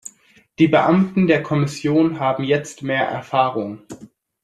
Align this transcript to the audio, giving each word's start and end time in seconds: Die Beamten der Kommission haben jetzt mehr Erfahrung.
Die 0.57 0.67
Beamten 0.67 1.27
der 1.27 1.43
Kommission 1.43 2.19
haben 2.19 2.43
jetzt 2.43 2.81
mehr 2.81 3.07
Erfahrung. 3.07 3.83